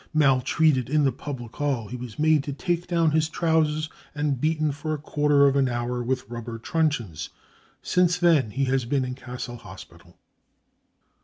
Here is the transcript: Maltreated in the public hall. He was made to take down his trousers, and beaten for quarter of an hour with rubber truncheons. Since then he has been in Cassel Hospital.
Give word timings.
Maltreated 0.15 0.89
in 0.89 1.03
the 1.03 1.11
public 1.11 1.55
hall. 1.57 1.87
He 1.87 1.95
was 1.95 2.17
made 2.17 2.43
to 2.45 2.53
take 2.53 2.87
down 2.87 3.11
his 3.11 3.29
trousers, 3.29 3.87
and 4.15 4.41
beaten 4.41 4.71
for 4.71 4.97
quarter 4.97 5.45
of 5.45 5.55
an 5.55 5.69
hour 5.69 6.01
with 6.01 6.27
rubber 6.27 6.57
truncheons. 6.57 7.29
Since 7.83 8.17
then 8.17 8.49
he 8.49 8.63
has 8.65 8.85
been 8.85 9.05
in 9.05 9.13
Cassel 9.13 9.57
Hospital. 9.57 10.17